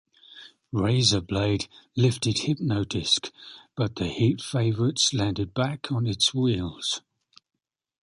[0.73, 3.31] Raizer Blade lifted Hypno-Disc,
[3.75, 7.01] but the heat favourites landed back on its wheels.